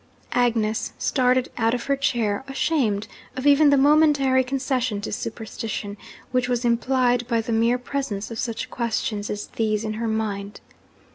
[0.31, 3.07] Agnes started out of her chair, ashamed
[3.37, 5.95] of even the momentary concession to superstition
[6.31, 10.59] which was implied by the mere presence of such questions as these in her mind.